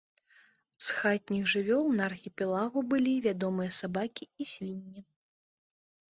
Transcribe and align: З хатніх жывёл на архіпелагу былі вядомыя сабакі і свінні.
З 0.85 0.95
хатніх 0.99 1.43
жывёл 1.53 1.85
на 1.97 2.07
архіпелагу 2.13 2.79
былі 2.95 3.13
вядомыя 3.27 3.77
сабакі 3.83 4.25
і 4.31 4.43
свінні. 4.55 5.01